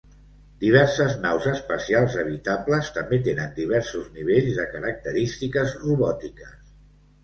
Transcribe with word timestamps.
Diverses 0.61 1.13
naus 1.25 1.49
espacials 1.51 2.17
habitables 2.23 2.91
també 2.97 3.21
tenen 3.31 3.55
diversos 3.61 4.11
nivells 4.19 4.61
de 4.61 4.69
característiques 4.77 5.81
robòtiques. 5.89 6.63